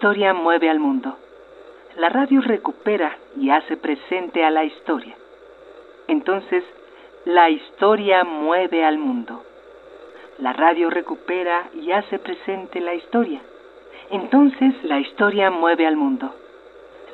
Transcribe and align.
Historia 0.00 0.32
mueve 0.32 0.70
al 0.70 0.80
mundo. 0.80 1.14
La 1.98 2.08
radio 2.08 2.40
recupera 2.40 3.18
y 3.38 3.50
hace 3.50 3.76
presente 3.76 4.42
a 4.42 4.50
la 4.50 4.64
historia. 4.64 5.14
Entonces, 6.08 6.64
la 7.26 7.50
historia 7.50 8.24
mueve 8.24 8.82
al 8.82 8.96
mundo. 8.96 9.44
La 10.38 10.54
radio 10.54 10.88
recupera 10.88 11.68
y 11.74 11.92
hace 11.92 12.18
presente 12.18 12.80
la 12.80 12.94
historia. 12.94 13.42
Entonces, 14.10 14.72
la 14.84 15.00
historia 15.00 15.50
mueve 15.50 15.86
al 15.86 15.98
mundo. 15.98 16.34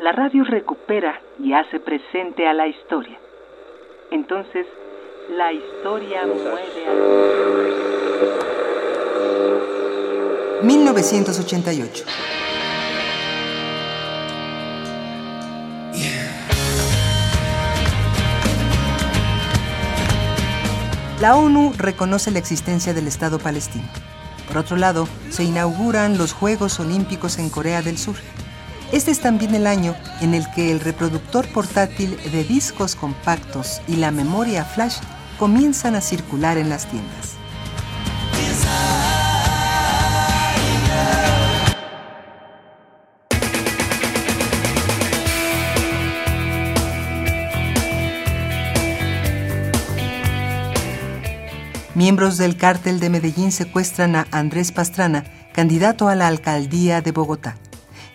La 0.00 0.12
radio 0.12 0.44
recupera 0.44 1.20
y 1.40 1.54
hace 1.54 1.80
presente 1.80 2.46
a 2.46 2.52
la 2.52 2.68
historia. 2.68 3.18
Entonces, 4.12 4.64
la 5.30 5.52
historia 5.52 6.24
mueve 6.24 6.86
al 6.86 6.96
mundo. 6.98 7.46
1988. 10.62 12.45
La 21.20 21.34
ONU 21.34 21.72
reconoce 21.78 22.30
la 22.30 22.38
existencia 22.38 22.92
del 22.92 23.06
Estado 23.06 23.38
palestino. 23.38 23.88
Por 24.46 24.58
otro 24.58 24.76
lado, 24.76 25.08
se 25.30 25.44
inauguran 25.44 26.18
los 26.18 26.34
Juegos 26.34 26.78
Olímpicos 26.78 27.38
en 27.38 27.48
Corea 27.48 27.80
del 27.80 27.96
Sur. 27.96 28.16
Este 28.92 29.12
es 29.12 29.20
también 29.20 29.54
el 29.54 29.66
año 29.66 29.96
en 30.20 30.34
el 30.34 30.44
que 30.54 30.70
el 30.70 30.78
reproductor 30.78 31.50
portátil 31.52 32.18
de 32.30 32.44
discos 32.44 32.94
compactos 32.94 33.80
y 33.88 33.96
la 33.96 34.10
memoria 34.10 34.66
flash 34.66 34.98
comienzan 35.38 35.94
a 35.94 36.02
circular 36.02 36.58
en 36.58 36.68
las 36.68 36.86
tiendas. 36.86 37.36
Miembros 51.96 52.36
del 52.36 52.58
cártel 52.58 53.00
de 53.00 53.08
Medellín 53.08 53.50
secuestran 53.50 54.16
a 54.16 54.26
Andrés 54.30 54.70
Pastrana, 54.70 55.24
candidato 55.54 56.08
a 56.08 56.14
la 56.14 56.26
alcaldía 56.26 57.00
de 57.00 57.10
Bogotá. 57.10 57.56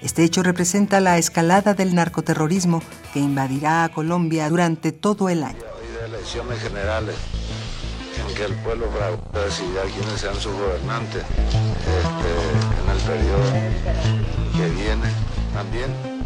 Este 0.03 0.23
hecho 0.23 0.43
representa 0.43 0.99
la 0.99 1.17
escalada 1.17 1.73
del 1.73 1.95
narcoterrorismo 1.95 2.83
que 3.11 3.17
invadirá 3.17 3.83
a 3.83 3.89
Colombia 3.89 4.47
durante 4.49 4.91
todo 4.91 5.29
el 5.29 5.43
año. 5.43 5.57
Hay 5.57 6.13
elecciones 6.13 6.59
generales 6.59 7.15
en 8.19 8.35
que 8.35 8.45
el 8.45 8.53
pueblo 8.57 8.85
decidirá 9.33 9.81
quiénes 9.85 10.21
sean 10.21 10.35
sus 10.35 10.53
gobernantes 10.53 11.23
este, 11.23 12.83
en 12.83 12.91
el 12.91 13.01
periodo 13.01 13.51
que 14.57 14.69
viene 14.79 15.09
también. 15.55 16.20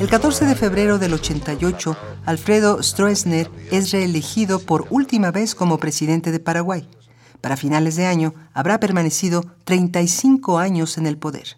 El 0.00 0.08
14 0.08 0.46
de 0.46 0.54
febrero 0.54 1.00
del 1.00 1.12
88, 1.12 1.96
Alfredo 2.24 2.80
Stroessner 2.84 3.50
es 3.72 3.90
reelegido 3.90 4.60
por 4.60 4.86
última 4.90 5.32
vez 5.32 5.56
como 5.56 5.78
presidente 5.78 6.30
de 6.30 6.38
Paraguay. 6.38 6.88
Para 7.40 7.56
finales 7.56 7.96
de 7.96 8.06
año 8.06 8.32
habrá 8.54 8.78
permanecido 8.78 9.44
35 9.64 10.58
años 10.58 10.98
en 10.98 11.06
el 11.08 11.18
poder. 11.18 11.56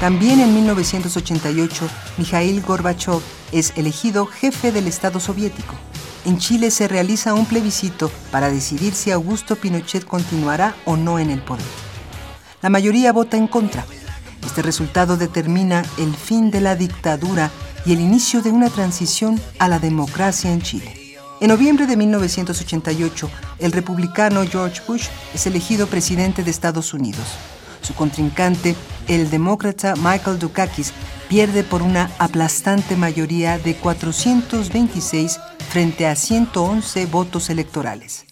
También 0.00 0.40
en 0.40 0.52
1988, 0.52 1.88
Mikhail 2.18 2.60
Gorbachev 2.62 3.20
es 3.52 3.72
elegido 3.76 4.26
jefe 4.26 4.72
del 4.72 4.88
Estado 4.88 5.20
soviético. 5.20 5.76
En 6.26 6.38
Chile 6.38 6.70
se 6.70 6.86
realiza 6.86 7.32
un 7.32 7.46
plebiscito 7.46 8.10
para 8.30 8.50
decidir 8.50 8.94
si 8.94 9.10
Augusto 9.10 9.56
Pinochet 9.56 10.04
continuará 10.04 10.74
o 10.84 10.96
no 10.96 11.18
en 11.18 11.30
el 11.30 11.42
poder. 11.42 11.64
La 12.60 12.68
mayoría 12.68 13.12
vota 13.12 13.38
en 13.38 13.46
contra. 13.46 13.86
Este 14.44 14.60
resultado 14.60 15.16
determina 15.16 15.82
el 15.96 16.14
fin 16.14 16.50
de 16.50 16.60
la 16.60 16.76
dictadura 16.76 17.50
y 17.86 17.94
el 17.94 18.00
inicio 18.00 18.42
de 18.42 18.50
una 18.50 18.68
transición 18.68 19.40
a 19.58 19.68
la 19.68 19.78
democracia 19.78 20.52
en 20.52 20.60
Chile. 20.60 21.16
En 21.40 21.48
noviembre 21.48 21.86
de 21.86 21.96
1988, 21.96 23.30
el 23.58 23.72
republicano 23.72 24.44
George 24.46 24.82
Bush 24.86 25.06
es 25.32 25.46
elegido 25.46 25.86
presidente 25.86 26.44
de 26.44 26.50
Estados 26.50 26.92
Unidos. 26.92 27.24
Su 27.80 27.94
contrincante, 27.94 28.76
el 29.08 29.30
demócrata 29.30 29.94
Michael 29.96 30.38
Dukakis, 30.38 30.92
pierde 31.30 31.62
por 31.62 31.80
una 31.80 32.10
aplastante 32.18 32.94
mayoría 32.94 33.58
de 33.58 33.74
426 33.74 35.38
frente 35.70 36.08
a 36.08 36.16
111 36.16 37.06
votos 37.06 37.48
electorales. 37.48 38.26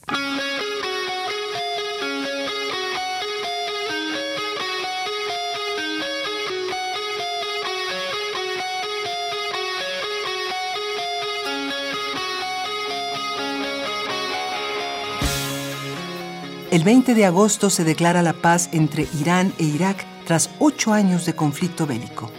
El 16.73 16.83
20 16.83 17.15
de 17.15 17.25
agosto 17.25 17.71
se 17.71 17.85
declara 17.85 18.23
la 18.23 18.33
paz 18.33 18.69
entre 18.73 19.07
Irán 19.21 19.53
e 19.59 19.65
Irak 19.65 20.05
tras 20.27 20.51
ocho 20.59 20.93
años 20.93 21.25
de 21.25 21.37
conflicto 21.37 21.87
bélico. 21.87 22.33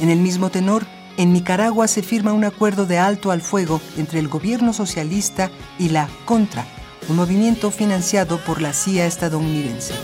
En 0.00 0.08
el 0.08 0.20
mismo 0.20 0.50
tenor, 0.50 0.86
en 1.16 1.32
Nicaragua 1.32 1.88
se 1.88 2.02
firma 2.02 2.32
un 2.32 2.44
acuerdo 2.44 2.86
de 2.86 2.98
alto 2.98 3.30
al 3.30 3.40
fuego 3.40 3.80
entre 3.96 4.18
el 4.18 4.28
gobierno 4.28 4.72
socialista 4.72 5.50
y 5.78 5.88
la 5.88 6.08
Contra, 6.24 6.66
un 7.08 7.16
movimiento 7.16 7.70
financiado 7.70 8.38
por 8.38 8.60
la 8.60 8.72
CIA 8.72 9.06
estadounidense. 9.06 9.94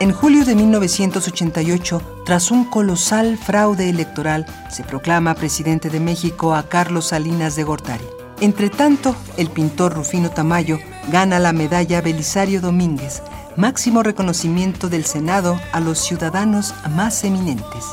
En 0.00 0.12
julio 0.12 0.44
de 0.44 0.54
1988, 0.54 2.22
tras 2.24 2.52
un 2.52 2.64
colosal 2.64 3.36
fraude 3.36 3.90
electoral, 3.90 4.46
se 4.70 4.84
proclama 4.84 5.34
presidente 5.34 5.90
de 5.90 5.98
México 5.98 6.54
a 6.54 6.68
Carlos 6.68 7.06
Salinas 7.08 7.56
de 7.56 7.64
Gortari. 7.64 8.04
Entre 8.40 8.70
tanto, 8.70 9.16
el 9.36 9.50
pintor 9.50 9.94
Rufino 9.94 10.30
Tamayo 10.30 10.78
gana 11.10 11.40
la 11.40 11.52
medalla 11.52 12.00
Belisario 12.00 12.60
Domínguez, 12.60 13.22
máximo 13.56 14.04
reconocimiento 14.04 14.88
del 14.88 15.04
Senado 15.04 15.58
a 15.72 15.80
los 15.80 15.98
ciudadanos 15.98 16.74
más 16.94 17.24
eminentes. 17.24 17.84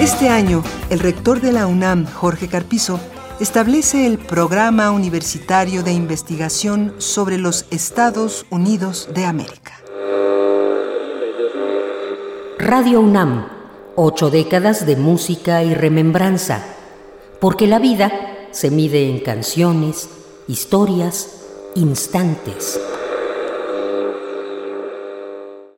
Este 0.00 0.28
año, 0.28 0.62
el 0.90 0.98
rector 0.98 1.40
de 1.40 1.52
la 1.52 1.66
UNAM, 1.66 2.06
Jorge 2.06 2.48
Carpizo, 2.48 3.00
establece 3.40 4.06
el 4.06 4.18
Programa 4.18 4.90
Universitario 4.90 5.82
de 5.82 5.92
Investigación 5.92 6.94
sobre 6.98 7.38
los 7.38 7.64
Estados 7.70 8.44
Unidos 8.50 9.08
de 9.14 9.24
América. 9.24 9.72
Radio 12.58 13.00
UNAM, 13.00 13.48
ocho 13.94 14.28
décadas 14.28 14.84
de 14.84 14.96
música 14.96 15.64
y 15.64 15.74
remembranza, 15.74 16.62
porque 17.40 17.66
la 17.66 17.78
vida 17.78 18.12
se 18.50 18.70
mide 18.70 19.08
en 19.08 19.20
canciones, 19.20 20.10
historias, 20.46 21.40
instantes. 21.74 22.78